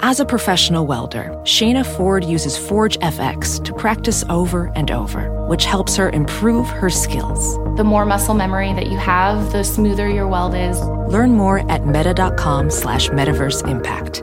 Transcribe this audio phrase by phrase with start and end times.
[0.00, 5.64] As a professional welder, Shayna Ford uses Forge FX to practice over and over, which
[5.64, 7.56] helps her improve her skills.
[7.78, 10.78] The more muscle memory that you have, the smoother your weld is.
[10.80, 14.22] Learn more at meta.com slash metaverse impact.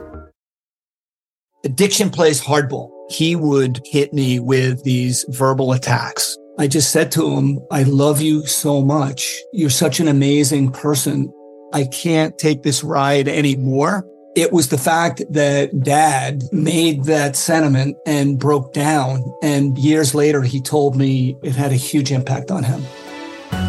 [1.64, 2.90] Addiction plays hardball.
[3.10, 6.38] He would hit me with these verbal attacks.
[6.56, 9.40] I just said to him, I love you so much.
[9.52, 11.32] You're such an amazing person.
[11.72, 14.06] I can't take this ride anymore.
[14.36, 19.22] It was the fact that dad made that sentiment and broke down.
[19.42, 22.82] And years later, he told me it had a huge impact on him.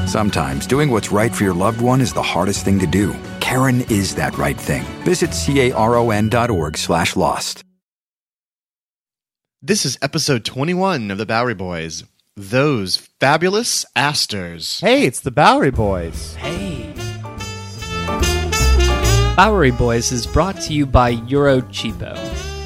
[0.07, 3.16] Sometimes doing what's right for your loved one is the hardest thing to do.
[3.41, 4.84] Caron is that right thing.
[5.04, 7.63] Visit caron.org slash lost.
[9.62, 12.04] This is episode 21 of the Bowery Boys.
[12.35, 14.79] Those fabulous Astors.
[14.79, 16.35] Hey, it's the Bowery Boys.
[16.35, 16.74] Hey.
[19.35, 22.16] Bowery Boys is brought to you by Eurocheapo.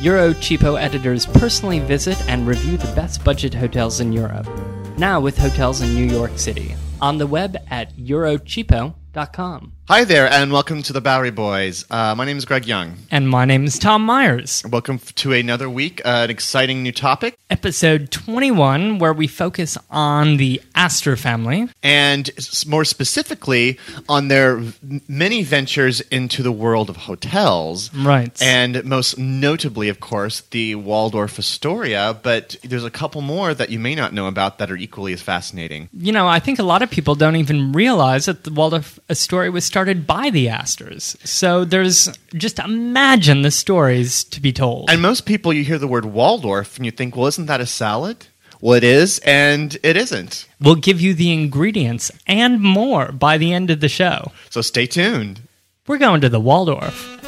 [0.02, 4.48] Eurocheapo editors personally visit and review the best budget hotels in Europe.
[4.96, 6.76] Now with hotels in New York City.
[7.02, 9.74] On the web at eurocheapo.com.
[9.90, 11.84] Hi there, and welcome to the Bowery Boys.
[11.90, 12.96] Uh, my name is Greg Young.
[13.10, 14.62] And my name is Tom Myers.
[14.70, 19.80] Welcome f- to another week, uh, an exciting new topic, Episode 21, where we focus
[19.90, 21.70] on the Astor family.
[21.82, 27.92] and s- more specifically on their v- many ventures into the world of hotels.
[27.92, 28.40] Right.
[28.44, 33.80] And most notably, of course, the Waldorf Astoria, but there's a couple more that you
[33.80, 35.90] may not know about that are equally as fascinating.
[35.92, 39.50] You know, I think a lot of people don't even realize that the Waldorf Astoria
[39.52, 41.16] was started by the Astors.
[41.24, 44.90] So there's just imagine the stories to be told.
[44.90, 47.66] And most people, you hear the word Waldorf and you think, well, isn't that a
[47.66, 48.28] salad?
[48.62, 50.46] Well, it is, and it isn't.
[50.60, 54.34] we'll give you the ingredients and more by the end of the show.
[54.50, 55.42] So stay tuned.
[55.88, 57.19] We're going to the Waldorf.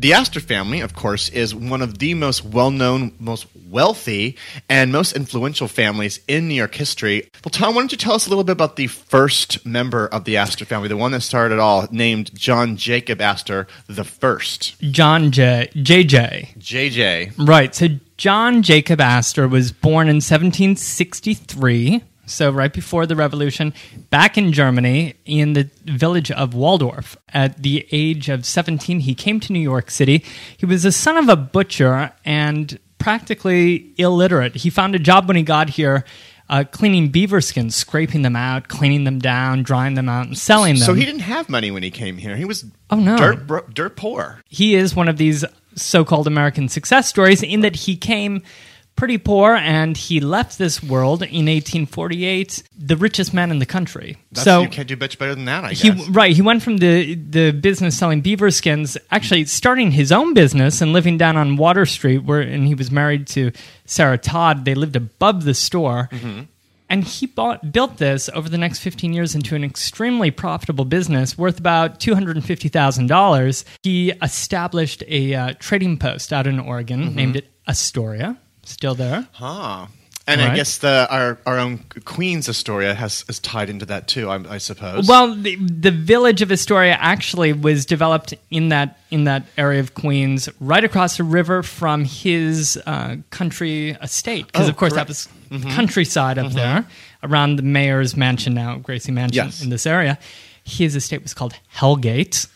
[0.00, 4.90] The Astor family, of course, is one of the most well known, most wealthy, and
[4.90, 7.28] most influential families in New York history.
[7.44, 10.24] Well, Tom, why don't you tell us a little bit about the first member of
[10.24, 14.80] the Astor family, the one that started it all, named John Jacob Astor the First?
[14.80, 15.68] John J.
[15.74, 16.56] JJ.
[16.56, 17.46] JJ.
[17.46, 17.74] Right.
[17.74, 23.74] So John Jacob Astor was born in 1763, so right before the revolution,
[24.10, 27.16] back in Germany in the village of Waldorf.
[27.32, 30.24] At the age of 17, he came to New York City.
[30.56, 34.54] He was the son of a butcher and practically illiterate.
[34.56, 36.04] He found a job when he got here.
[36.48, 40.74] Uh, cleaning beaver skins, scraping them out, cleaning them down, drying them out, and selling
[40.74, 40.82] them.
[40.84, 42.34] So he didn't have money when he came here.
[42.34, 43.16] He was Oh, no.
[43.16, 44.40] dirt, bro- dirt poor.
[44.48, 45.44] he is one of these
[45.76, 48.42] so-called American success stories in that he came
[48.96, 54.18] pretty poor and he left this world in 1848 the richest man in the country.
[54.32, 56.08] That's, so you can't do much better than that, I he guess.
[56.08, 60.82] right he went from the the business selling beaver skins actually starting his own business
[60.82, 63.52] and living down on Water Street where and he was married to
[63.86, 66.42] Sarah Todd they lived above the store Mm-hmm.
[66.90, 71.38] and he bought, built this over the next 15 years into an extremely profitable business
[71.38, 73.64] worth about $250,000.
[73.82, 77.14] He established a uh, trading post out in Oregon, Mm-hmm.
[77.16, 78.36] named it Astoria,
[78.70, 79.28] still there.
[79.32, 79.86] Huh.
[80.26, 84.30] And I guess the our, our own Queen's Astoria has is tied into that too.
[84.30, 85.08] I, I suppose.
[85.08, 89.94] Well, the, the village of Astoria actually was developed in that in that area of
[89.94, 94.46] Queens, right across the river from his uh, country estate.
[94.46, 95.10] Because Oh, of course correct.
[95.10, 95.56] Mm-hmm.
[95.58, 96.86] that was countryside up there,
[97.24, 99.62] around the mayor's mansion now, Gracie Mansion Yes.
[99.62, 100.16] in this area.
[100.62, 102.46] His estate was called Hellgate.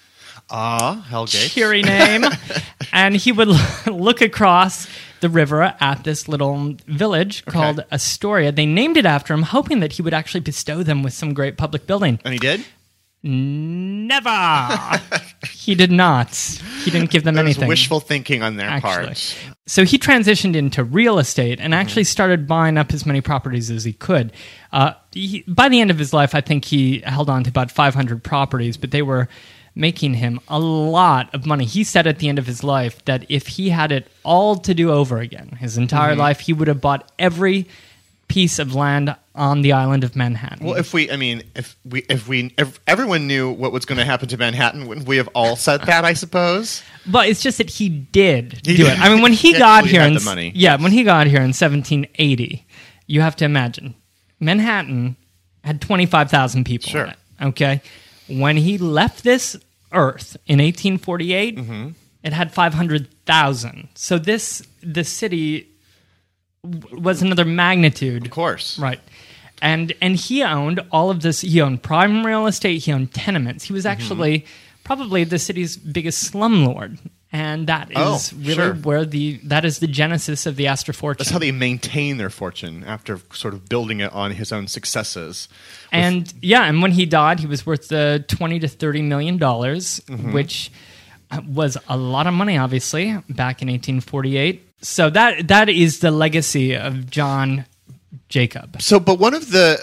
[0.49, 1.51] ah, Hellgate.
[1.51, 2.25] cheery name.
[2.93, 3.49] and he would
[3.87, 4.87] look across
[5.25, 8.53] the river at this little village called Astoria.
[8.53, 11.57] They named it after him, hoping that he would actually bestow them with some great
[11.57, 12.21] public building.
[12.27, 12.63] And he did.
[13.23, 15.01] Never.
[15.51, 16.35] he did not.
[16.85, 17.69] He didn't give them anything.
[17.69, 19.07] wishful thinking on their actually.
[19.07, 19.37] part.
[19.67, 23.85] So he transitioned into real estate and actually started buying up as many properties as
[23.85, 24.31] he could.
[24.73, 27.71] Uh, he, by the end of his life, I think he held on to about
[27.71, 29.31] 500 properties, but they were
[29.75, 31.65] making him a lot of money.
[31.65, 34.75] He said at the end of his life that if he had it all to
[34.75, 36.21] do over again, his entire mm-hmm.
[36.21, 37.67] life, he would have bought every
[38.29, 40.65] piece of land on the island of Manhattan.
[40.65, 43.99] Well, if we, I mean, if we, if we, if everyone knew what was going
[43.99, 46.05] to happen to Manhattan, wouldn't we have all said that?
[46.05, 46.83] I suppose.
[47.07, 48.93] But it's just that he did He do did.
[48.93, 49.01] it.
[49.01, 50.53] I mean, when he He got here, in, the money.
[50.55, 52.67] yeah, when he got here in 1780,
[53.07, 53.95] you have to imagine
[54.41, 55.17] Manhattan
[55.63, 57.05] had 25,000 people Sure.
[57.05, 57.17] in it.
[57.43, 57.83] Okay,
[58.29, 59.57] when he left this
[59.93, 61.89] Earth in 1848, Mm-hmm.
[62.23, 63.89] it had 500,000.
[63.95, 65.69] So this the city
[66.63, 68.79] w- was another magnitude Of course.
[68.79, 69.01] Right.
[69.63, 71.41] and and he owned all of this.
[71.43, 72.83] He owned prime real estate.
[72.85, 73.65] He owned tenements.
[73.65, 73.75] He Mm-hmm.
[73.75, 74.47] was actually
[74.85, 76.99] probably the city's biggest slumlord,
[77.35, 78.75] and that is Oh, really sure.
[78.75, 81.19] where the that is the genesis of the Astor fortune.
[81.19, 85.49] That's how they maintain their fortune after sort of building it on his own successes.
[85.91, 90.01] and yeah, and when he died, he was worth uh, twenty to thirty million dollars,
[90.07, 90.33] Mm-hmm.
[90.33, 90.71] which
[91.33, 94.63] uh, was a lot of money, obviously, back in eighteen forty eight.
[94.81, 97.65] So that that is the legacy of John
[98.29, 98.81] Jacob.
[98.81, 99.79] So, but one of the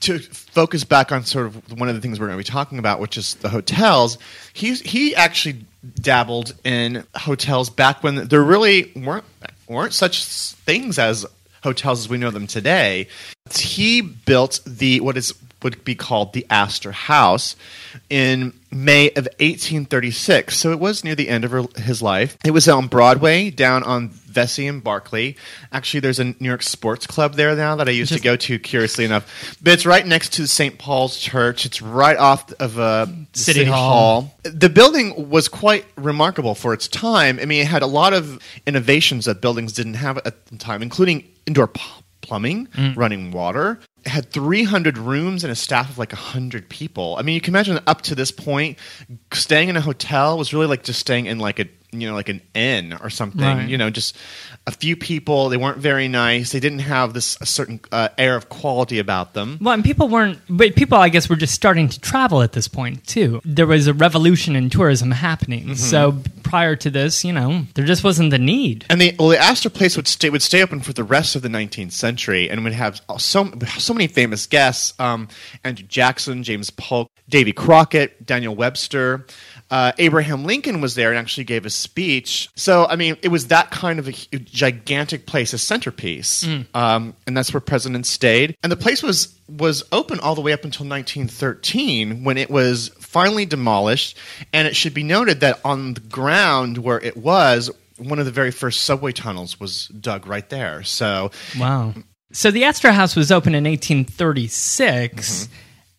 [0.00, 2.78] to focus back on sort of one of the things we're going to be talking
[2.78, 4.18] about, which is the hotels.
[4.52, 5.64] He's he actually
[6.00, 9.24] dabbled in hotels back when there really weren't
[9.68, 11.26] weren't such things as
[11.62, 13.08] hotels as we know them today.
[13.52, 17.56] He built the what is would be called the Astor House
[18.10, 20.56] in May of 1836.
[20.56, 22.36] So it was near the end of her, his life.
[22.44, 25.34] It was on Broadway, down on Vesey and Barclay.
[25.72, 28.58] Actually, there's a New York Sports Club there now that I used to go to,
[28.58, 29.56] curiously enough.
[29.62, 30.78] But it's right next to St.
[30.78, 31.64] Paul's Church.
[31.64, 34.34] It's right off of uh, City Hall.
[34.42, 37.38] The building was quite remarkable for its time.
[37.40, 40.82] I mean, it had a lot of innovations that buildings didn't have at the time,
[40.82, 41.80] including indoor p-
[42.26, 42.96] plumbing, mm.
[42.96, 43.78] running water.
[44.04, 47.16] It had 300 rooms and a staff of like 100 people.
[47.18, 48.78] I mean, you can imagine up to this point,
[49.32, 51.66] staying in a hotel was really like just staying in like a
[52.00, 53.40] you know like an inn or something.
[53.40, 53.68] Right.
[53.68, 54.16] You know, just
[54.66, 55.48] a few people.
[55.48, 56.52] They weren't very nice.
[56.52, 59.58] They didn't have this a certain uh, air of quality about them.
[59.60, 62.68] Well, and people weren't, but people, I guess, were just starting to travel at this
[62.68, 63.40] point, too.
[63.44, 65.64] There was a revolution in tourism happening.
[65.64, 65.74] Mm-hmm.
[65.74, 68.86] So prior to this, you know, there just wasn't the need.
[68.90, 71.42] And the well, the Astor Place would stay would stay open for the rest of
[71.42, 75.28] the 19th century, and would have so so many famous guests: um,
[75.64, 79.26] Andrew Jackson, James Polk, Davy Crockett, Daniel Webster.
[79.70, 82.48] Uh, Abraham Lincoln was there and actually gave a speech.
[82.54, 87.14] So, I mean, it was that kind of a hu- gigantic place, a centerpiece, um,
[87.26, 88.56] and that's where presidents stayed.
[88.62, 92.90] And the place was was open all the way up until 1913, when it was
[93.00, 94.16] finally demolished.
[94.52, 98.32] And it should be noted that on the ground where it was, one of the
[98.32, 100.82] very first subway tunnels was dug right there.
[100.82, 101.94] So, Wow.
[102.32, 105.48] So the Astor House was open in 1836.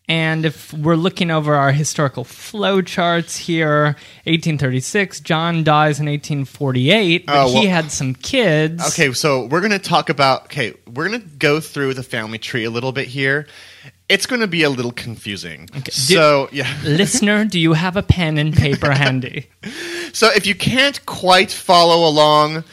[0.08, 3.84] And if we're looking over our historical flow charts here,
[4.24, 8.82] 1836, John dies in 1848, but Oh, he had some kids.
[8.88, 12.38] okay, so we're going to talk about, okay, we're going to go through the family
[12.38, 13.46] tree a little bit here.
[14.08, 15.68] It's going to be a little confusing.
[15.76, 15.90] Okay.
[15.90, 16.74] So, yeah.
[16.84, 19.50] Listener, do you have a pen and paper handy?
[20.14, 22.64] So if you can't quite follow along,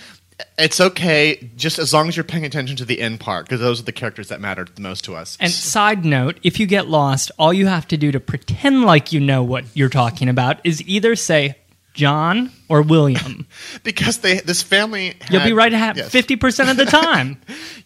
[0.58, 3.80] it's okay, just as long as you're paying attention to the end part, because those
[3.80, 5.38] are the characters that matter the most to us.
[5.40, 9.12] And side note, if you get lost, all you have to do to pretend like
[9.14, 11.56] you know what you're talking about is either say
[11.94, 13.48] John or William.
[13.84, 16.10] because they this family You'll be right at yes.
[16.10, 17.42] 50% of the time.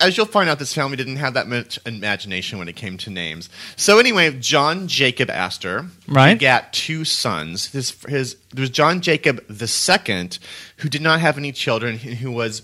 [0.00, 3.10] As you'll find out, this family didn't have that much imagination when it came to
[3.10, 3.48] names.
[3.76, 6.34] So anyway, John Jacob Astor Right.
[6.34, 7.66] begat two sons.
[7.66, 10.38] His his there was John Jacob the second,
[10.78, 12.62] who did not have any children, and who was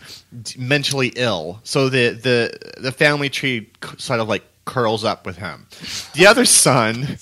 [0.59, 1.61] mentally ill.
[1.63, 5.67] So the the the family tree sort of like curls up with him.
[6.15, 7.19] The other son.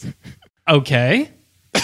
[0.69, 1.31] Okay.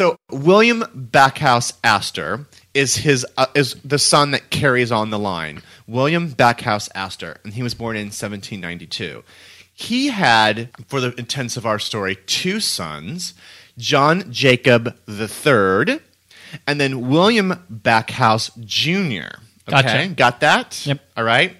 [0.00, 5.60] So William Backhouse Astor is his uh, is the son that carries on the line.
[5.86, 9.22] William Backhouse Astor, and he was born in 1792.
[9.74, 13.34] He had, for the intents of our story, two sons:
[13.76, 16.00] John Jacob III,
[16.66, 19.36] and then William Backhouse Jr.
[19.68, 20.08] Okay, Gotcha.
[20.16, 20.86] got that?
[20.86, 20.98] Yep.
[21.18, 21.58] All right.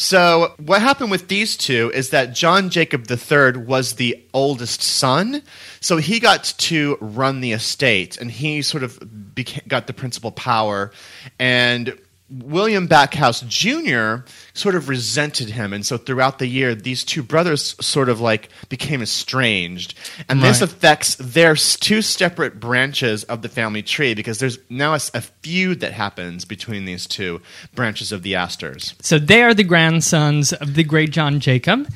[0.00, 5.42] So what happened with these two is that John Jacob III was the oldest son,
[5.80, 10.32] so he got to run the estate, and he sort of beca- got the principal
[10.32, 10.90] power.
[11.38, 11.98] And
[12.30, 14.24] William Backhouse Jr.
[14.54, 18.48] sort of resented him, and so throughout the year, these two brothers sort of like
[18.68, 19.94] became estranged,
[20.28, 25.00] and this affects their two separate branches of the family tree because there's now a
[25.00, 27.40] feud that happens between these two
[27.74, 28.94] branches of the Astors.
[29.00, 31.88] So they are the grandsons of the great John Jacob.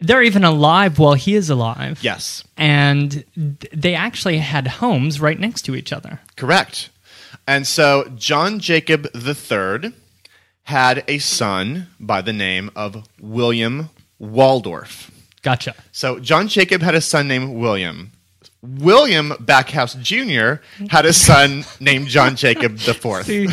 [0.00, 1.98] They're even alive while he is alive.
[2.02, 6.20] Yes, And th- they actually had homes right next to each other.
[6.36, 6.90] correct.
[7.48, 9.94] And so John Jacob III
[10.64, 13.88] had a son by the name of William
[14.18, 15.10] Waldorf.
[15.40, 15.74] Gotcha.
[15.90, 18.12] So John Jacob had a son named William.
[18.60, 20.62] William Backhouse Jr.
[20.90, 23.24] had a son named John Jacob IV.
[23.24, 23.46] See,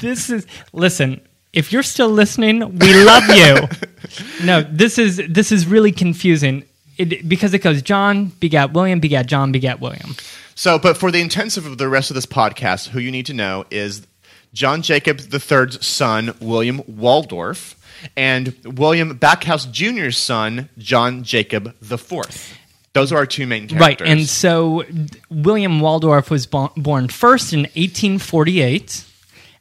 [0.00, 1.20] this is listen.
[1.52, 3.68] If you're still listening, we love you.
[4.44, 6.64] No, this is this is really confusing
[6.98, 10.14] it, because it goes John begat William begat John begat William.
[10.54, 13.34] So, but for the intensive of the rest of this podcast, who you need to
[13.34, 14.06] know is
[14.54, 17.76] John Jacob III's son, William Waldorf,
[18.16, 22.58] and William Backhouse Jr.'s son, John Jacob IV.
[22.94, 24.06] Those are our two main characters.
[24.06, 24.84] Right, and so
[25.28, 29.04] William Waldorf was bo- born first in 1848,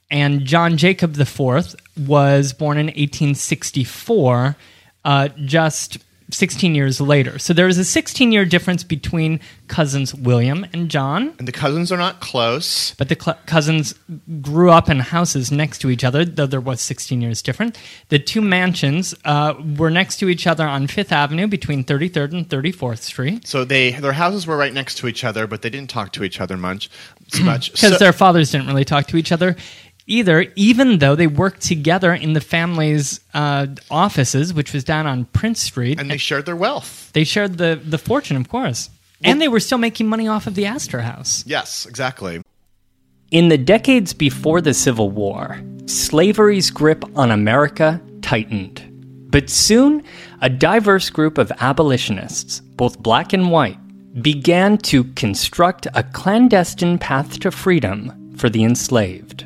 [0.10, 1.76] and John Jacob IV
[2.08, 4.56] was born in 1864,
[5.04, 5.98] uh, just
[6.32, 7.38] 16 years later.
[7.38, 11.34] So there is a 16 year difference between cousins William and John.
[11.38, 12.92] And the cousins are not close.
[12.96, 13.96] But the cl- cousins
[14.42, 17.78] grew up in houses next to each other, though there was 16 years different.
[18.10, 22.50] The two mansions uh, were next to each other on Fifth Avenue between 33rd and
[22.50, 23.48] 34th Street.
[23.48, 26.24] So they their houses were right next to each other, but they didn't talk to
[26.24, 26.90] each other much.
[27.28, 29.56] So much Because So- their fathers didn't really talk to each other
[30.08, 35.26] either, even though they worked together in the family's uh, offices, which was down on
[35.26, 36.00] Prince Street.
[36.00, 37.12] and they shared their wealth.
[37.14, 38.90] They shared the, the fortune, of course.
[39.24, 41.44] and they were still making money off of the Astor House.
[41.48, 42.42] Yes, exactly.
[43.32, 48.84] In the decades before the Civil War, slavery's grip on America tightened.
[49.32, 50.04] But soon,
[50.42, 53.78] a diverse group of abolitionists, both black and white,
[54.22, 59.46] began to construct a clandestine path to freedom for the enslaved.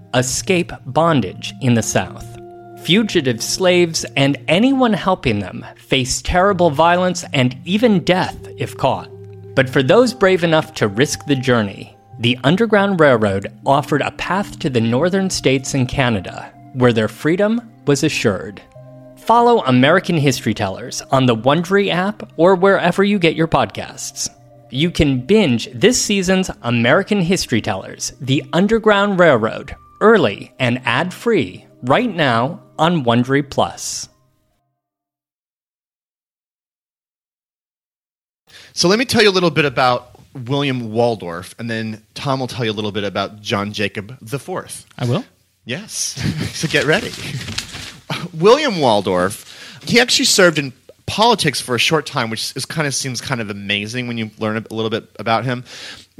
[0.13, 2.25] escape bondage in the South.
[2.83, 9.09] Fugitive slaves and anyone helping them face terrible violence and even death if caught.
[9.55, 14.59] But for those brave enough to risk the journey, the Underground Railroad offered a path
[14.59, 18.61] to the northern states and Canada, where their freedom was assured.
[19.17, 24.29] Follow American History Tellers on the Wondery app or wherever you get your podcasts.
[24.71, 32.13] You can binge this season's American History Tellers, The Underground Railroad, early and ad-free right
[32.13, 34.09] now on Wondery Plus.
[38.73, 42.47] So let me tell you a little bit about William Waldorf, and then Tom will
[42.47, 44.85] tell you a little bit about John Jacob IV.
[44.97, 45.25] I will.
[45.65, 45.93] Yes.
[46.53, 47.11] so get ready.
[48.33, 50.71] William Waldorf, he actually served in
[51.05, 54.31] politics for a short time, which is kind of seems kind of amazing when you
[54.39, 55.63] learn a little bit about him.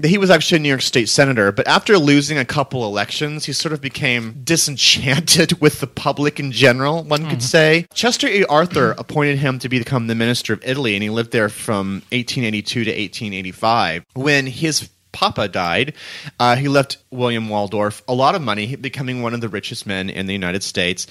[0.04, 3.54] He was actually a New York State senator, but after losing a couple elections, he
[3.54, 7.86] sort of became disenchanted with the public in general, one could say.
[7.94, 8.46] Chester A.
[8.46, 12.84] Arthur appointed him to become the minister of Italy, and he lived there from 1882
[12.86, 14.06] to 1885.
[14.14, 15.94] When his Papa died,
[16.40, 20.10] uh, he left William Waldorf a lot of money, becoming one of the richest men
[20.10, 21.08] in the United States.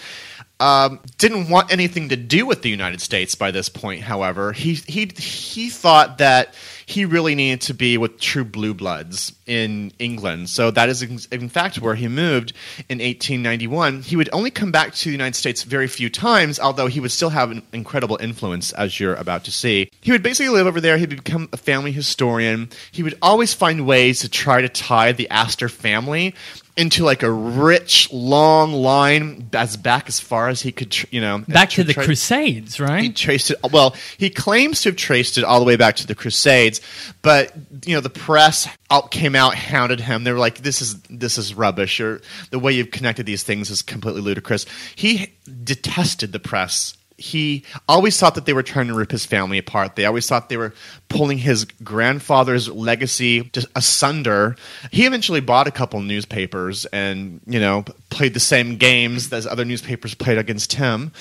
[0.61, 4.02] Um, didn't want anything to do with the United States by this point.
[4.02, 6.55] However, he he he thought that
[6.91, 10.49] he really needed to be with true blue bloods in England.
[10.49, 12.53] So that is in, fact where he moved
[12.89, 14.03] in 1891.
[14.03, 17.11] He would only come back to the United States very few times, although he would
[17.11, 19.91] still have an incredible influence, as you're about to see.
[20.01, 20.99] He would basically live over there.
[20.99, 22.71] He'd become a family historian.
[22.93, 26.35] He would always find ways to try to tie the Astor family
[26.77, 31.45] into like a rich, long line as back as far as he could, you know,
[31.47, 33.15] Back to the Crusades, he right?
[33.15, 33.59] traced it.
[33.71, 36.80] Well, he claims to have traced it all the way back to the Crusades,
[37.23, 37.53] but
[37.85, 40.25] you know the press out came out hounded him.
[40.25, 42.21] They were like, "This is this is rubbish," or
[42.51, 45.33] "The way you've connected these things is completely ludicrous." He
[45.65, 46.95] detested the press.
[47.21, 49.95] He always thought that they were trying to rip his family apart.
[49.95, 50.73] They always thought they were
[51.09, 54.57] pulling his grandfather's legacy asunder.
[54.91, 59.65] He eventually bought a couple newspapers and, you know, played the same games as other
[59.65, 61.12] newspapers played against him.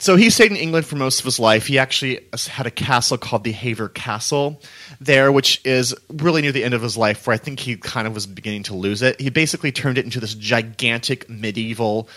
[0.00, 1.66] So he stayed in England for most of his life.
[1.66, 4.60] He actually had a castle called the Hever Castle
[5.00, 8.06] there, which is really near the end of his life, where I think he kind
[8.06, 9.20] of was beginning to lose it.
[9.20, 12.08] He basically turned it into this gigantic medieval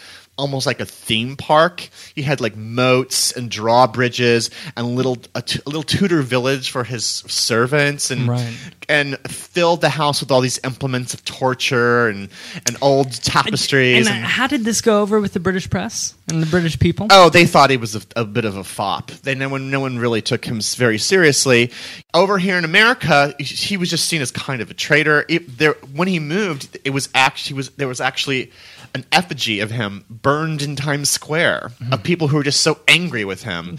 [0.42, 1.88] almost like a theme park.
[2.16, 6.84] He had like moats and drawbridges and little a, t- a little Tudor village for
[6.84, 8.54] his servants and Right.
[8.90, 12.30] and filled the house with all these implements of torture and
[12.68, 14.08] and old tapestries.
[14.08, 17.08] And uh, how did this go over with the British press and the British people?
[17.12, 19.12] Oh, they thought he was a, a bit of a fop.
[19.12, 21.72] They no one, no one really took him very seriously.
[22.14, 25.26] Over here in America, he- he was just seen as kind of a traitor.
[25.30, 28.52] It, there, when he moved, it was actually was there was actually
[28.94, 33.26] an effigy of him burned in Times Square of people who were just so angry
[33.26, 33.78] with him.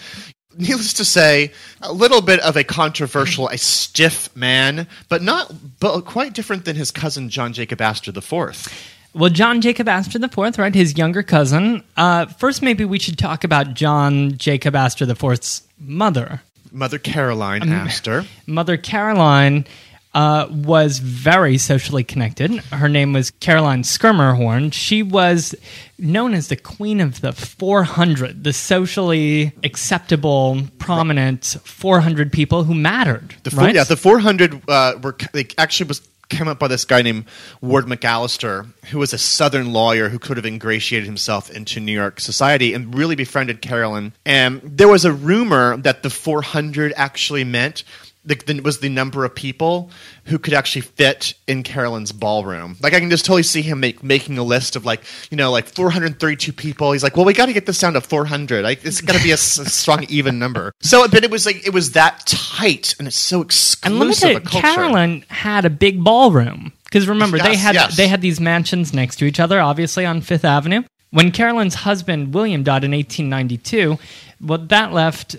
[0.57, 6.03] Needless to say, a little bit of a controversial, a stiff man, but not, but
[6.03, 8.69] quite different than his cousin John Jacob Astor IV.
[9.15, 11.83] Well, John Jacob Astor IV, right, his younger cousin.
[11.97, 16.41] Uh, first, maybe we should talk about John Jacob Astor IV's mother.
[16.71, 18.25] Mother Caroline Astor.
[18.47, 19.67] Mother Caroline
[20.15, 22.51] uh, was very socially connected.
[22.65, 24.73] Her name was Caroline Schermerhorn.
[24.73, 25.55] She was
[25.99, 33.35] known as the Queen of the 400, the socially acceptable, prominent 400 people who mattered.
[33.45, 33.75] The four, right?
[33.75, 37.27] Yeah, the 400 uh, were they actually was came up by this guy named
[37.61, 42.21] Ward McAllister, who was a Southern lawyer who could have ingratiated himself into New York
[42.21, 44.13] society and really befriended Carolyn.
[44.25, 47.85] And there was a rumor that the 400 actually meant
[48.25, 49.91] the, the, was the number of people
[50.27, 52.77] who could actually fit in Carolyn's ballroom.
[52.81, 55.51] Like I can just totally see him make, making a list of like you know
[55.51, 56.93] like 432 people.
[56.93, 58.63] He's like, well, we got to get this down to 400.
[58.63, 60.73] Like, it's got to be a, s- a strong even number.
[60.83, 64.09] So, but it was like it was that tight and it's so and exclusive let
[64.09, 64.41] me tell you.
[64.41, 67.97] Carolyn had a big ballroom because remember they had yes.
[67.97, 70.83] they had these mansions next to each other, obviously on Fifth Avenue.
[71.11, 73.99] When Carolyn's husband William died in 1892,
[74.41, 75.37] well, that left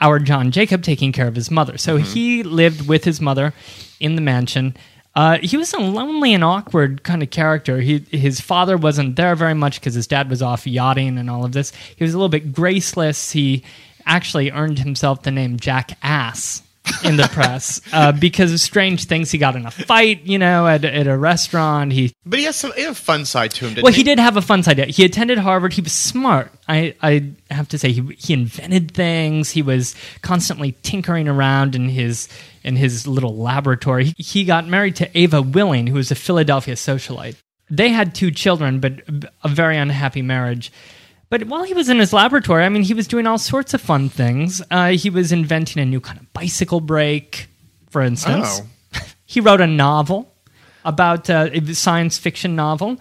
[0.00, 1.78] our John Jacob taking care of his mother.
[1.78, 2.04] So Mm-hmm.
[2.12, 3.52] he lived with his mother
[4.00, 4.76] in the mansion.
[5.14, 7.80] Uh, he was a lonely and awkward kind of character.
[7.80, 11.44] He, his father wasn't there very much because his dad was off yachting and all
[11.44, 11.72] of this.
[11.96, 13.30] He was a little bit graceless.
[13.32, 13.64] He
[14.04, 16.62] actually earned himself the name Jack Ass
[17.04, 19.30] in the press uh, because of strange things.
[19.30, 21.92] He got in a fight, you know, at, at a restaurant.
[21.92, 23.74] He But he has some he had a fun side to him.
[23.74, 24.78] Didn't well, he did have a fun side.
[24.78, 25.72] He attended Harvard.
[25.72, 26.52] He was smart.
[26.68, 29.50] I, I have to say, he he invented things.
[29.50, 32.28] He was constantly tinkering around in his
[32.64, 34.12] in his little laboratory.
[34.16, 37.36] He, he got married to Ava Willing, who was a Philadelphia socialite.
[37.70, 39.02] They had two children, but
[39.42, 40.70] a very unhappy marriage.
[41.28, 43.80] But while he was in his laboratory, I mean, he was doing all sorts of
[43.80, 44.62] fun things.
[44.70, 47.48] Uh, he was inventing a new kind of bicycle brake,
[47.90, 48.62] for instance.
[48.94, 49.00] Oh.
[49.26, 50.32] he wrote a novel
[50.84, 52.98] about uh, a science fiction novel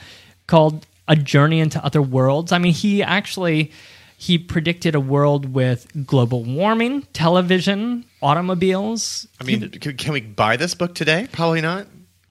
[0.48, 2.51] called A Journey into Other Worlds.
[2.51, 3.72] I mean, he actually
[4.17, 9.27] he predicted a world with global warming, television, automobiles.
[9.39, 11.27] I mean, can, can we buy this book today?
[11.31, 11.85] Probably not.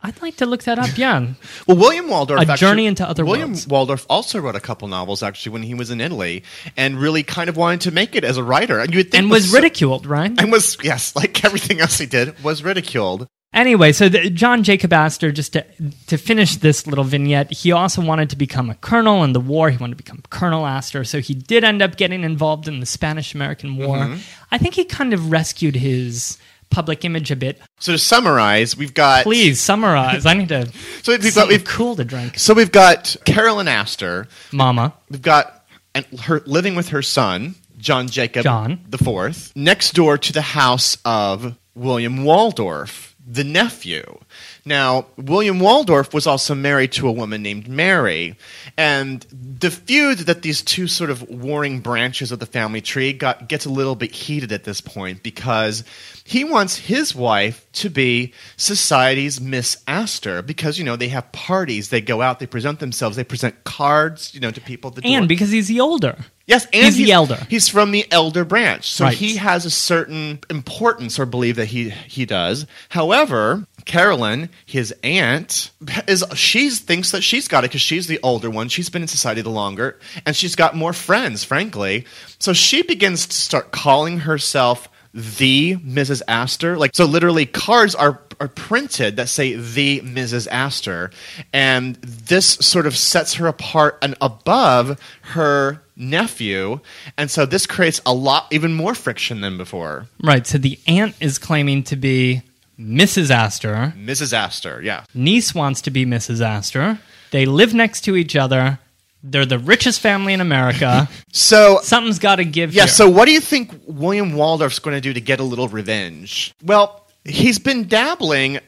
[0.05, 0.97] I'd like to look that up.
[0.99, 1.29] Yeah,
[1.67, 2.39] Well, William Waldorf.
[2.41, 3.31] A actually- Journey into Other worlds.
[3.33, 3.67] William Worlds.
[3.69, 6.43] Waldorf also wrote a couple novels actually when he was in Italy,
[6.77, 8.79] and really kind of wanted to make it as a writer.
[8.79, 10.31] And you would think and was so- ridiculed, right?
[10.39, 13.27] and was yes, like everything else he did, was ridiculed.
[13.55, 15.65] Anyway, so the, John Jacob Astor, just to,
[16.09, 19.71] to finish this little vignette, he also wanted to become a colonel in the war.
[19.71, 21.05] He wanted to become Colonel Astor.
[21.05, 23.99] So he did end up getting involved in the Spanish American War.
[23.99, 24.19] Mm-hmm.
[24.51, 26.37] I think he kind of rescued his
[26.75, 27.61] public image a bit.
[27.79, 30.27] So to summarize, we've got Please summarize.
[30.27, 30.71] I need to.
[31.03, 32.39] So we've got we've cool to drink.
[32.39, 34.27] so we've got Carolyn Astor.
[34.53, 34.95] Mama.
[35.11, 38.81] We've got and her living with her son John Jacob John.
[38.89, 44.19] the fourth next door to the house of William Waldorf, the nephew.
[44.65, 48.37] Now, William Waldorf was also married to a woman named Mary,
[48.77, 53.49] and the feud that these two sort of warring branches of the family tree got
[53.49, 55.85] gets a little bit heated at this point because
[56.25, 61.89] he wants his wife to be society's Miss Astor because you know they have parties,
[61.89, 65.03] they go out, they present themselves, they present cards, you know, to people at the
[65.03, 65.19] door.
[65.19, 66.17] And because he's the older.
[66.47, 67.39] Yes, and He's the elder.
[67.49, 69.17] He's from the elder branch, so Right.
[69.17, 72.67] he has a certain importance, or believe that he he does.
[72.91, 75.71] However, Carolyn, his aunt,
[76.07, 78.69] is she thinks that she's got it because she's the older one.
[78.69, 82.05] She's been in society the longer, and she's got more friends, frankly.
[82.39, 86.23] So she begins to start calling herself the Mrs.
[86.27, 86.77] Astor.
[86.77, 90.49] Like so, literally, cards are are printed that say the Mrs.
[90.51, 91.11] Astor,
[91.53, 96.81] and this sort of sets her apart and above her nephew,
[97.17, 100.09] and so this creates a lot, even more friction than before.
[100.23, 100.47] Right.
[100.47, 102.43] So the aunt is claiming to be
[102.79, 103.31] Mrs.
[103.31, 103.95] Astor.
[103.97, 104.33] Mrs.
[104.33, 105.05] Astor, yeah.
[105.15, 106.41] Niece wants to be Mrs.
[106.41, 106.99] Astor.
[107.31, 108.79] They live next to each other.
[109.25, 111.09] They're the richest family in America.
[111.33, 112.73] So Something's got to give.
[112.73, 112.89] Yeah, here.
[112.89, 116.55] so what do you think William Waldorf's going to do to get a little revenge?
[116.63, 118.61] Well, he's been dabbling,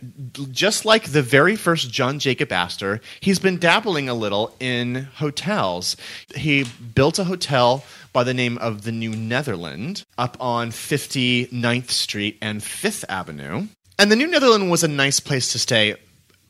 [0.50, 5.96] just like the very first John Jacob Astor, he's been dabbling a little in hotels.
[6.34, 6.64] He
[6.94, 12.60] built a hotel by the name of the New Netherland up on 59th Street and
[12.60, 13.68] 5th Avenue.
[13.98, 15.94] And the New Netherland was a nice place to stay,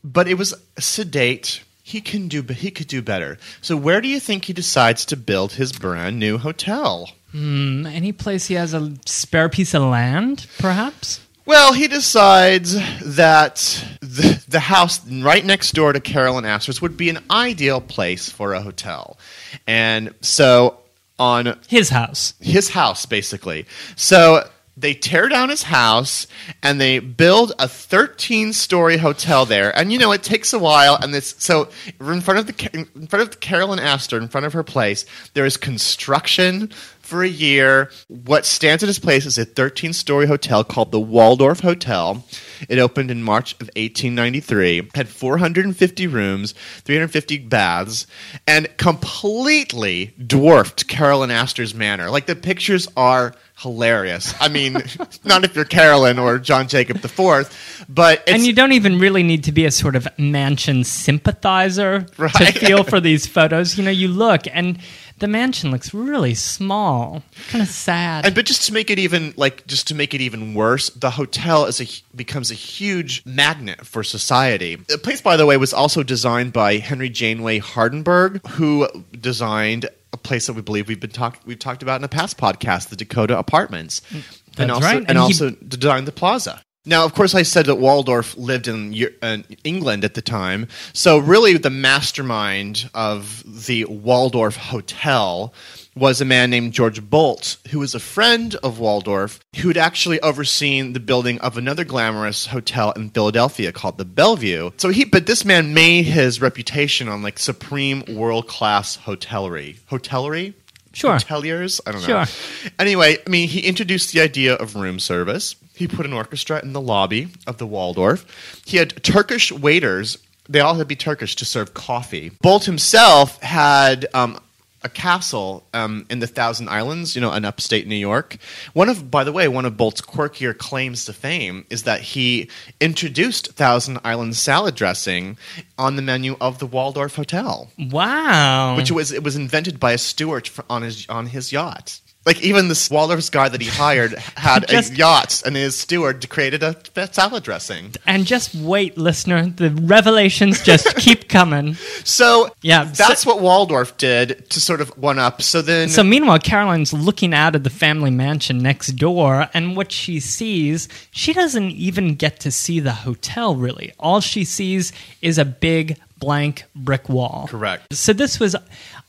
[0.03, 1.63] but it was sedate.
[1.89, 3.39] He can do he could do better.
[3.61, 7.13] So where do you think he decides to build his brand new hotel?
[7.31, 11.21] Hmm, any place he has a spare piece of land, perhaps.
[11.45, 12.73] Well, he decides
[13.05, 13.55] that
[14.01, 18.53] the, the house right next door to Carolyn Astor's would be an ideal place for
[18.53, 19.17] a hotel.
[19.65, 20.79] And so
[21.21, 22.35] on His house.
[22.41, 23.65] his house, basically.
[23.95, 26.27] So they tear down his house
[26.63, 29.77] and they build a 13 story hotel there.
[29.77, 30.99] And you know, it takes a while.
[31.01, 34.53] And this, so in front of the, in front of Carolyn Astor, in front of
[34.53, 36.71] her place, there is construction
[37.07, 37.91] for a year.
[38.09, 42.25] What stands at its place is a 13 story hotel called the Waldorf Hotel.
[42.69, 48.07] It opened in March of 1893, had 450 rooms, 350 baths,
[48.47, 52.11] and completely dwarfed Carolyn Astor's manor.
[52.11, 54.35] Like the pictures are hilarious.
[54.41, 54.75] I mean,
[55.25, 59.23] not if you're Carolyn or John Jacob IV, but it's, and you don't even really
[59.23, 63.79] need to be a sort of mansion sympathizer to feel for these photos.
[63.79, 64.79] You know, you look and
[65.19, 68.27] the mansion looks really small, kind of sad.
[68.27, 71.11] And but just to make it even like just to make it even worse, the
[71.11, 74.77] hotel is a becomes a huge magnet for society.
[74.77, 80.17] The place, by the way, was also designed by Henry Janeway Hardenbergh, who designed a
[80.17, 82.97] place that we believe we've been talk we've talked about in a past podcast, the
[82.97, 84.23] Dakota Apartments, and
[84.57, 84.97] That's also right.
[84.99, 86.63] and, And he- also designed the plaza.
[86.87, 90.69] Now, of course, I said that Waldorf lived in uh, England at the time.
[90.93, 95.53] So, really, the mastermind of the Waldorf Hotel
[95.97, 100.21] was a man named George Boldt, who was a friend of Waldorf, who had actually
[100.21, 104.71] overseen the building of another glamorous hotel in Philadelphia called the Bellevue.
[104.77, 109.79] So he, but this man made his reputation on like supreme world class hotelry.
[109.91, 110.55] Hotelry?
[110.93, 111.17] Sure.
[111.17, 111.81] Hoteliers?
[111.87, 112.25] I don't know.
[112.25, 112.71] Sure.
[112.79, 115.55] Anyway, I mean, he introduced the idea of room service.
[115.77, 118.25] He put an orchestra in the lobby of the Waldorf.
[118.65, 120.19] He had Turkish waiters.
[120.49, 122.31] They all had to be Turkish to serve coffee.
[122.43, 124.39] Boldt himself had um,
[124.83, 128.39] a castle um, in the Thousand Islands, you know, in upstate New York.
[128.73, 132.49] One of, by the way, one of Boldt's quirkier claims to fame is that he
[132.81, 135.37] introduced Thousand Island salad dressing
[135.77, 138.77] on the menu of the Waldorf Hotel wow.
[138.77, 142.01] which was it was invented by a steward for, on his on his yacht.
[142.27, 146.29] Like even this Waldorf's guy that he hired had Just- a yacht, and his steward
[146.29, 146.75] created a
[147.13, 147.93] salad dressing.
[148.07, 149.47] and just wait, listener.
[149.49, 151.75] The revelations just keep coming.
[152.03, 155.41] So Yeah, that's so- what Waldorf did to sort of one up.
[155.41, 159.93] So then, So meanwhile, Caroline's looking out of the family mansion next door, and what
[159.93, 163.93] she sees, she doesn't even get to see the hotel really.
[164.01, 167.47] All she sees is a big blank brick wall.
[167.49, 167.93] Correct.
[167.95, 168.57] So this was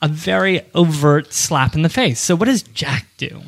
[0.01, 2.19] a very overt slap in the face.
[2.19, 3.41] So what does Jack do?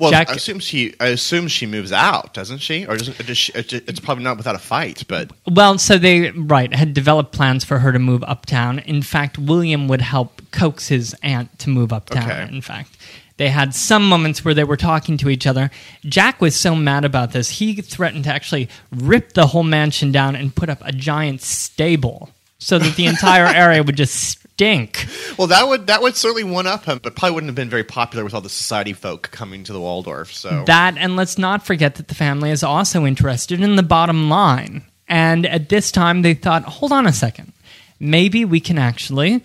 [0.00, 2.86] well, Jack, I assume she I assume she moves out, doesn't she?
[2.86, 6.72] Or doesn't, does she, it's probably not without a fight, but well, so they right
[6.74, 8.80] had developed plans for her to move uptown.
[8.80, 12.30] In fact, William would help coax his aunt to move uptown.
[12.30, 12.54] Okay.
[12.54, 12.96] In fact,
[13.36, 15.70] they had some moments where they were talking to each other.
[16.04, 20.36] Jack was so mad about this, he threatened to actually rip the whole mansion down
[20.36, 22.30] and put up a giant stable
[22.64, 25.06] so that the entire area would just stink.
[25.36, 27.84] well, that would that would certainly one up him, but probably wouldn't have been very
[27.84, 30.32] popular with all the society folk coming to the Waldorf.
[30.32, 34.30] So That, and let's not forget that the family is also interested in the bottom
[34.30, 34.82] line.
[35.06, 37.52] And at this time, they thought, hold on a second.
[38.00, 39.44] Maybe we can actually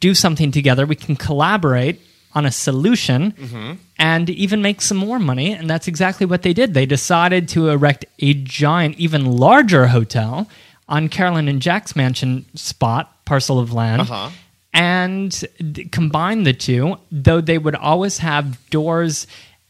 [0.00, 0.84] do something together.
[0.84, 2.00] We can collaborate
[2.34, 3.72] on a solution mm-hmm.
[3.98, 5.52] and even make some more money.
[5.52, 6.74] And that's exactly what they did.
[6.74, 10.48] They decided to erect a giant, even larger hotel
[10.88, 14.30] on Carolyn and Jack's mansion spot, parcel of land Uh-huh.
[14.72, 19.26] and d- combine the two, though they would always have doors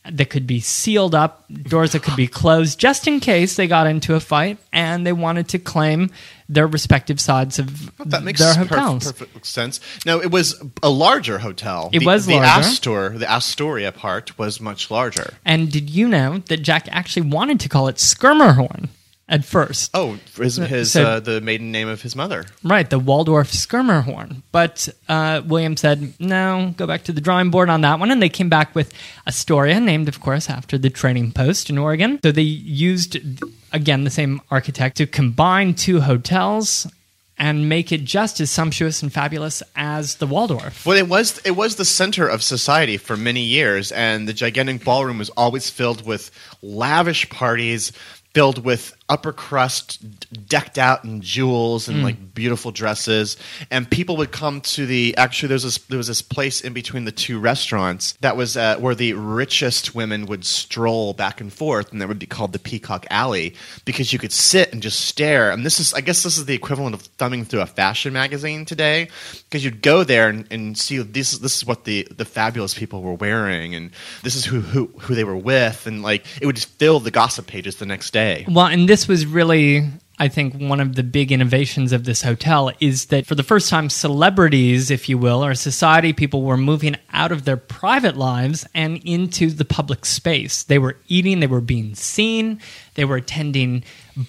[0.09, 3.89] that could be sealed up, doors that could be closed, just in case they got
[3.89, 6.11] into a fight and they wanted to claim
[6.49, 9.81] their respective sides of That makes their perf- perfect sense.
[10.05, 11.91] Now it was a larger hotel.
[11.93, 12.69] It the, was the larger.
[12.69, 15.35] Astor, the Astoria part was much larger.
[15.45, 18.91] And did you know that Jack actually wanted to call it Schermerhorn
[19.29, 19.91] at first?
[19.93, 22.47] Oh, his, his So- uh, the maiden name of his mother.
[22.62, 24.43] Right, the Waldorf Schermerhorn.
[24.53, 28.11] But uh, William said, no, go back to the drawing board on that one.
[28.11, 28.93] And they came back with
[29.27, 32.21] Astoria, named, of course, after the trading post in Oregon.
[32.23, 33.17] So they used,
[33.73, 36.87] again, the same architect to combine two hotels
[37.39, 40.87] and make it just as sumptuous and fabulous as the Waldorf.
[40.87, 44.83] Well, it was it was the center of society for many years, and the gigantic
[44.83, 46.31] ballroom was always filled with
[46.62, 47.93] lavish parties,
[48.33, 50.05] filled with upper crust,
[50.49, 53.37] decked out in jewels and like beautiful dresses.
[53.71, 56.73] And people would come to the actually there was this there was this place in
[56.73, 61.53] between the two restaurants that was uh, where the richest women would stroll back and
[61.53, 65.01] forth, and that would be called the Peacock Alley because you could sit and just
[65.01, 65.51] stare.
[65.51, 68.64] And this is I guess this is the equivalent of thumbing through a fashion magazine
[68.64, 69.09] today
[69.45, 72.75] because you'd go there and, and see this is this is what the the fabulous
[72.75, 73.90] people were wearing and
[74.23, 77.11] this is who who who they were with and like it would just fill the
[77.11, 78.45] gossip pages the next day.
[78.49, 82.73] Well, and this was really I think one of the big innovations of this hotel
[82.81, 86.97] is that for the first time, celebrities, if you will, or society people were moving
[87.13, 90.63] out of their private lives and into the public space.
[90.63, 92.61] They were eating, they were being seen,
[92.95, 93.85] they were attending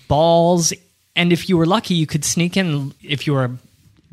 [0.10, 0.74] balls.
[1.16, 3.52] And if you were lucky, you could sneak in if you were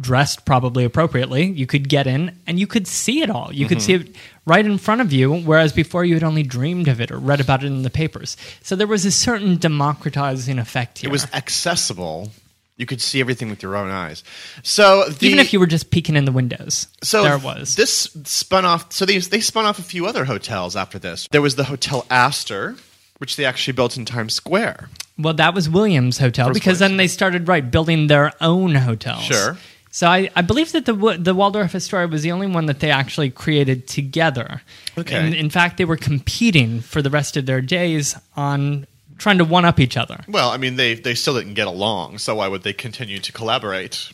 [0.05, 1.47] dressed probably appropriately.
[1.47, 3.53] You could get in and you could see it all.
[3.53, 4.03] You could mm-hmm.
[4.05, 7.11] see it right in front of you, whereas before you had only dreamed of it
[7.11, 8.37] or read about it in the papers.
[8.62, 11.09] So there was a certain democratizing effect here.
[11.09, 12.31] It was accessible.
[12.77, 14.23] You could see everything with your own eyes.
[14.62, 16.88] So the, even if you were just peeking in the windows.
[17.03, 17.77] So there it was.
[17.77, 18.93] This spun off.
[18.93, 21.29] So they they spun off a few other hotels after this.
[21.31, 22.75] There was the Hotel Astor,
[23.19, 24.90] which they actually built in Times Square.
[25.17, 26.88] Well, that was Williams Hotel First because place.
[26.88, 29.23] then they started right building their own hotels.
[29.23, 29.57] Sure.
[29.94, 32.90] So I, I believe that the the Waldorf Astoria was the only one that they
[32.90, 34.61] actually created together.
[34.98, 35.14] Okay.
[35.14, 39.44] And in fact, they were competing for the rest of their days on trying to
[39.44, 40.20] one up each other.
[40.29, 43.33] Well, I mean, they they still didn't get along, so why would they continue to
[43.33, 44.11] collaborate?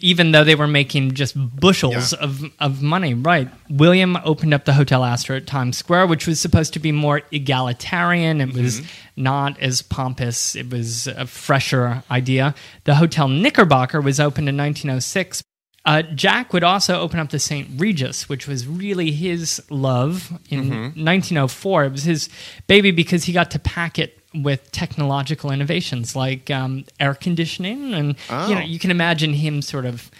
[0.00, 2.18] even though they were making just bushels Yeah.
[2.20, 3.14] of, of money.
[3.14, 3.48] Right.
[3.70, 7.22] William opened up the Hotel Astor at Times Square, which was supposed to be more
[7.32, 8.40] egalitarian.
[8.40, 8.82] It was
[9.16, 10.54] not as pompous.
[10.56, 12.54] It was a fresher idea.
[12.84, 15.42] The Hotel Knickerbocker was opened in 1906.
[15.86, 17.68] Uh, Jack would also open up the St.
[17.78, 21.84] Regis, which was really his love in 1904.
[21.84, 22.28] It was his
[22.66, 28.16] baby because he got to pack it with technological innovations like um, air conditioning, and
[28.48, 30.10] you know you can imagine him sort of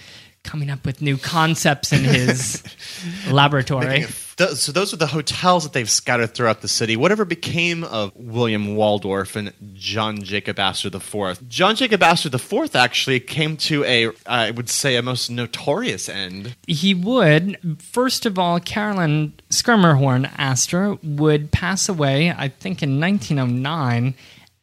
[0.43, 2.63] coming up with new concepts in his
[3.31, 4.05] laboratory.
[4.39, 6.97] So those are the hotels that they've scattered throughout the city.
[6.97, 11.49] Whatever became of William Waldorf and John Jacob Astor IV?
[11.49, 16.57] John Jacob Astor IV actually came to a, I would say, a most notorious end.
[16.67, 24.15] he would first of all carolyn schermerhorn astor would pass away i think in 1909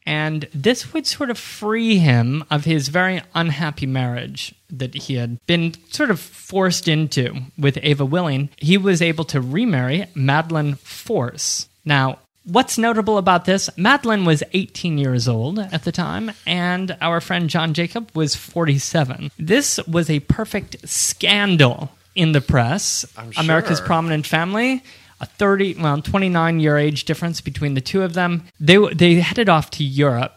[0.06, 5.44] and this would sort of free him of his very unhappy marriage that he had
[5.46, 11.68] been sort of forced into with ava willing he was able to remarry madeline force
[11.84, 13.70] now What's notable about this?
[13.76, 19.30] Madeline was 18 years old at the time, and our friend John Jacob was 47.
[19.38, 23.06] This was a perfect scandal in the press.
[23.16, 24.82] I'm America's prominent family,
[25.22, 28.44] a 30, well, 29 year age difference between the two of them.
[28.60, 30.34] They they headed off to Europe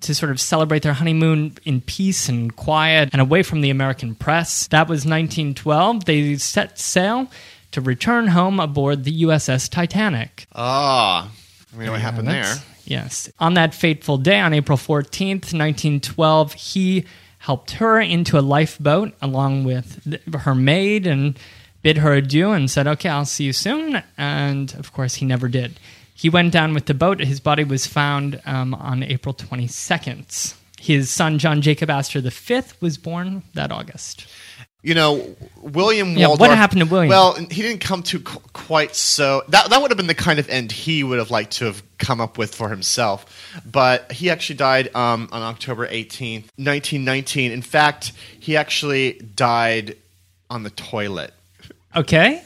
[0.00, 4.14] to sort of celebrate their honeymoon in peace and quiet and away from the American
[4.14, 4.66] press.
[4.66, 6.04] That was 1912.
[6.04, 7.30] They set sail
[7.70, 10.46] to return home aboard the USS Titanic.
[10.54, 11.30] Ah,
[11.76, 12.54] we know what happened there.
[12.84, 13.30] Yes.
[13.38, 17.04] On that fateful day, on April 14th, 1912, he
[17.38, 21.38] helped her into a lifeboat along with her maid and
[21.82, 24.02] bid her adieu and said, Okay, I'll see you soon.
[24.16, 25.78] And of course, he never did.
[26.14, 27.20] He went down with the boat.
[27.20, 30.54] His body was found um, on April 22nd.
[30.80, 34.26] His son, John Jacob Astor V, was born that August.
[34.82, 37.10] You know, William Yeah, what happened to William?
[37.10, 39.42] Well, he didn't come to qu- quite so.
[39.48, 41.82] That that would have been the kind of end he would have liked to have
[41.98, 43.26] come up with for himself.
[43.70, 47.50] But he actually died um, on October eighteenth, nineteen nineteen.
[47.50, 49.96] In fact, he actually died
[50.48, 51.34] on the toilet.
[51.96, 52.42] Okay.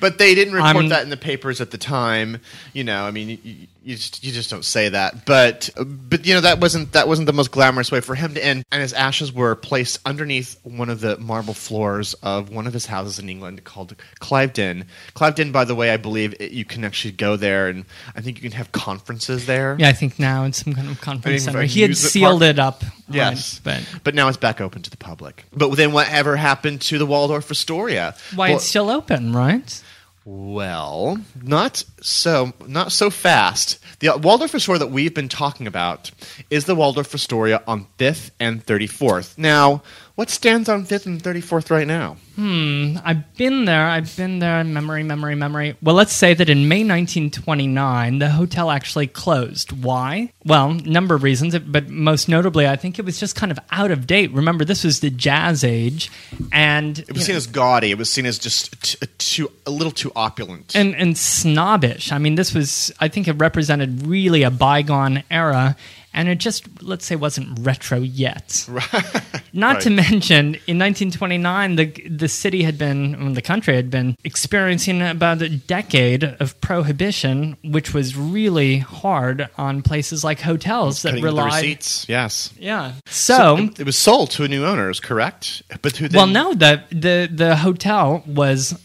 [0.00, 2.40] But they didn't report I'm- that in the papers at the time.
[2.72, 5.26] You know, I mean, you, just, you just don't say that.
[5.26, 8.44] But but you know that wasn't that wasn't the most glamorous way for him to
[8.44, 8.64] end.
[8.72, 12.86] And his ashes were placed underneath one of the marble floors of one of his
[12.86, 14.86] houses in England called Cliveden.
[15.14, 17.84] Cliveden, by the way, I believe it, you can actually go there, and
[18.16, 19.76] I think you can have conferences there.
[19.78, 21.62] Yeah, I think now it's some kind of conference center.
[21.62, 22.50] He had sealed park.
[22.50, 22.82] it up.
[23.08, 25.44] Yes, right, but but now it's back open to the public.
[25.52, 28.14] But then whatever happened to the Waldorf Astoria?
[28.34, 29.82] why Well- it's still open, right?
[30.26, 33.78] Well, not so not so fast.
[33.98, 36.10] The Waldorf Astoria that we've been talking about
[36.48, 39.36] is the Waldorf Astoria on 5th and 34th.
[39.36, 39.82] Now,
[40.16, 42.16] what stands on 5th and 34th right now?
[42.36, 43.86] Hmm, I've been there.
[43.86, 44.62] I've been there.
[44.64, 45.76] Memory, memory, memory.
[45.82, 49.84] Well, let's say that in May 1929, the hotel actually closed.
[49.84, 50.32] Why?
[50.44, 53.90] Well, number of reasons, but most notably, I think it was just kind of out
[53.90, 54.32] of date.
[54.32, 56.10] Remember, this was the jazz age,
[56.52, 57.90] and It was seen as gaudy.
[57.92, 60.74] It was seen as just t- too a little too opulent.
[60.74, 62.12] and and snobbish.
[62.12, 65.76] I mean, this was I think it represented really a bygone era,
[66.14, 68.66] and it just let's say wasn't retro yet.
[68.74, 69.22] Right.
[69.52, 74.16] Not to mention, in 1929, the the city had been, well, the country had been
[74.24, 81.10] experiencing about a decade of prohibition, which was really hard on places like hotels that
[81.10, 81.54] Cutting the relied.
[81.62, 82.52] receipts, yes.
[82.58, 82.94] Yeah.
[83.06, 85.62] So, it, it was sold to a new owners, correct?
[85.82, 88.76] But who then, well, no, the the the hotel was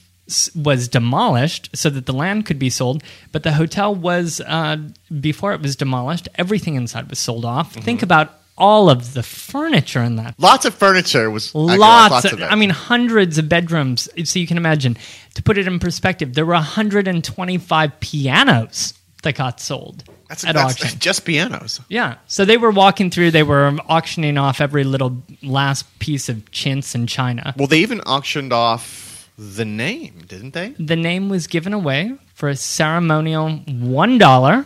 [0.56, 4.78] was demolished so that the land could be sold, but the hotel was uh,
[5.20, 6.28] before it was demolished.
[6.36, 7.72] Everything inside was sold off.
[7.72, 7.82] Mm-hmm.
[7.82, 10.36] Think about all of the furniture in that.
[10.38, 12.42] Lots of furniture was got Lots, of of.
[12.42, 14.10] I mean, hundreds of bedrooms.
[14.26, 14.98] So you can imagine.
[15.36, 20.74] To put it in perspective, there were 125 pianos that got sold that's, at that's
[20.74, 21.00] auction.
[21.00, 21.82] just pianos.
[21.90, 22.18] Yeah.
[22.28, 26.94] So they were walking through, they were auctioning off every little last piece of chintz
[26.96, 27.54] and china.
[27.58, 29.09] Well, they even auctioned off
[29.40, 30.76] the name, didn't they?
[30.78, 34.66] The name was given away for a ceremonial $1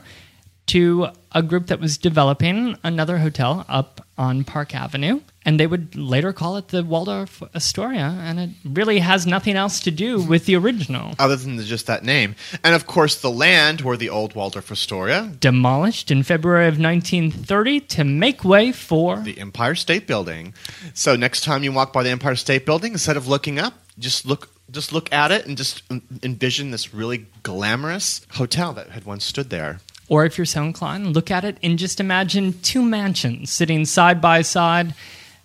[0.65, 5.21] to a group that was developing another hotel up on Park Avenue.
[5.45, 8.17] And they would later call it the Waldorf Astoria.
[8.21, 11.15] And it really has nothing else to do with the original.
[11.19, 12.35] Other than just that name.
[12.63, 17.79] And of course, the land where the old Waldorf Astoria, Demolished in February of 1930
[17.81, 19.19] to make way for.
[19.19, 20.53] the Empire State Building.
[20.93, 24.25] So next time you walk by the Empire State Building, instead of looking up, just
[24.25, 25.83] look just look at it and just
[26.23, 29.79] envision this really glamorous hotel that had once stood there.
[30.09, 34.21] Or if you're so inclined, look at it and just imagine two mansions sitting side
[34.21, 34.93] by side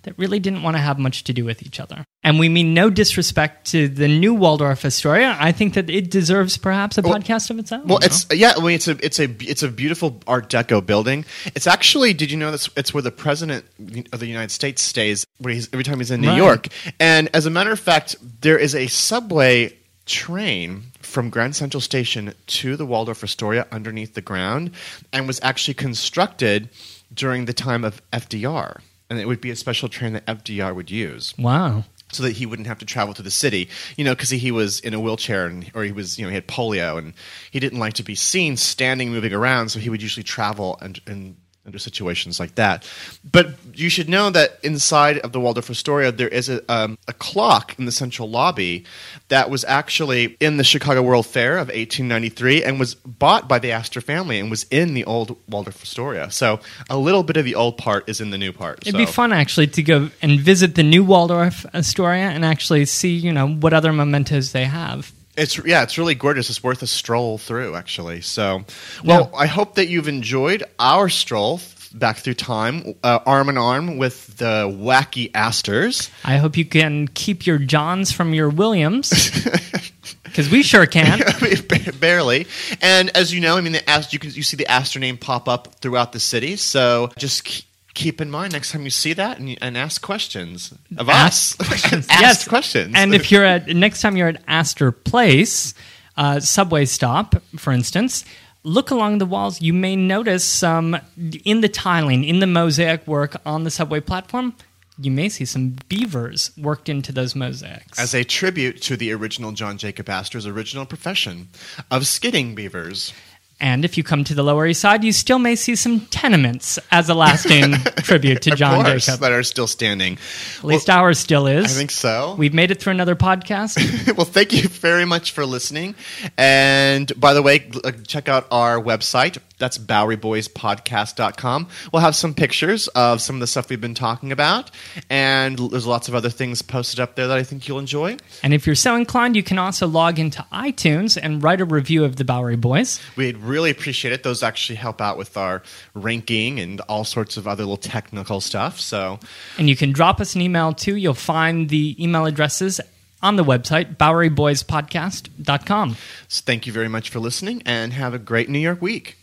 [0.03, 2.05] that really didn't want to have much to do with each other.
[2.23, 5.37] And we mean no disrespect to the new Waldorf Astoria.
[5.39, 7.87] I think that it deserves perhaps a Well- podcast of its own.
[7.87, 8.55] Well, it's yeah.
[8.57, 11.25] I mean, it's a it's a it's a beautiful Art Deco building.
[11.55, 12.13] It's actually.
[12.15, 13.65] Did you know that's it's where the president
[14.13, 16.37] of the United States stays where he's, every time he's in New Right.
[16.37, 16.69] York.
[16.99, 19.75] And as a matter of fact, there is a subway
[20.07, 24.71] train from Grand Central Station to the Waldorf Astoria underneath the ground,
[25.13, 26.69] and was actually constructed
[27.15, 28.81] during the time of FDR.
[29.11, 31.35] And it would be a special train that FDR would use?
[31.39, 31.85] Wow.
[32.13, 34.51] so that he wouldn't have to travel to the city, you know, because he, he
[34.51, 37.15] was in a wheelchair and or he was, you know, he had polio and
[37.51, 41.01] he didn't like to be seen standing, moving around, so he would usually travel and
[41.07, 41.37] and
[41.69, 42.89] under situations like that.
[43.31, 47.13] But you should know that inside of the Waldorf Astoria, there is a, um, a
[47.13, 48.87] clock in the central lobby
[49.29, 53.71] that was actually in the Chicago World Fair of 1893 and was bought by the
[53.71, 56.31] Astor family and was in the old Waldorf Astoria.
[56.31, 58.87] So a little bit of the old part is in the new part.
[58.87, 63.15] It'd be fun actually to go and visit the new Waldorf Astoria and actually see,
[63.15, 65.13] you know, what other mementos they have.
[65.39, 66.51] It's yeah, it's really gorgeous.
[66.51, 68.21] It's worth a stroll through, actually.
[68.23, 68.65] So,
[69.05, 71.61] well, I hope that you've enjoyed our stroll
[71.95, 76.11] back through time, uh, arm in arm with the wacky Astors.
[76.25, 79.13] I hope you can keep your Johns from your Williams.
[80.25, 81.21] Because we sure can.
[82.01, 82.47] Barely,
[82.81, 85.17] and as you know, I mean, the Ast- you can you see the Astor name
[85.17, 86.55] pop up throughout the city.
[86.57, 91.09] So just keep in mind next time you see that and, and ask questions of
[91.09, 91.69] Ask us.
[91.69, 92.07] questions.
[92.11, 92.49] ask yes.
[92.49, 92.95] questions.
[92.97, 95.75] And if you're at next time you're at Astor Place,
[96.17, 98.25] uh, subway stop, for instance,
[98.63, 99.61] look along the walls.
[99.63, 100.97] You may notice some
[101.45, 104.55] in the tiling, in the mosaic work on the subway platform.
[105.01, 108.01] You may see some beavers worked into those mosaics.
[108.01, 111.49] as a tribute to the original John Jacob Astor's original profession
[111.89, 113.13] of skidding beavers.
[113.61, 116.79] And if you come to the Lower East Side, you still may see some tenements
[116.91, 119.21] as a lasting tribute to John course, Jacob.
[119.21, 120.19] that are still standing.
[120.59, 121.65] At least ours still is.
[121.65, 122.35] I think so.
[122.39, 124.17] We've made it through another podcast.
[124.17, 125.95] well, thank you very much for listening.
[126.37, 129.39] And by the way, uh, check out our website.
[129.59, 131.69] That's BoweryBoysPodcast.com.
[131.93, 134.71] We'll have some pictures of some of the stuff we've been talking about.
[135.11, 138.17] And there's lots of other things posted up there that I think you'll enjoy.
[138.43, 142.05] and if you're so inclined, you can also log into iTunes and write a review
[142.05, 143.01] of the Bowery Boys.
[143.17, 144.23] We'd really appreciate it.
[144.23, 145.63] Those actually help out with our
[145.95, 148.81] ranking and all sorts of other little technical stuff.
[148.81, 149.19] So
[149.59, 150.97] And you can drop us an email too.
[150.97, 152.81] You'll find the email addresses
[153.23, 155.97] on the website, BoweryBoysPodcast.com.
[156.29, 159.17] so thank you very much for listening and have a great New York week.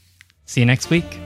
[0.45, 1.19] See you next week.